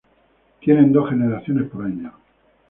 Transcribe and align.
Tienen 0.61 0.91
dos 0.91 1.11
generaciones 1.11 1.69
por 1.69 1.85
año. 1.85 2.11